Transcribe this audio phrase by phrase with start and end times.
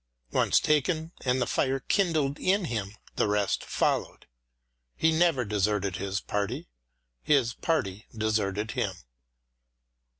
[0.31, 4.25] Once taken and the fire kindled in him, the rest followed.
[4.95, 6.69] He never deserted his party;
[7.21, 8.95] his party deserted him.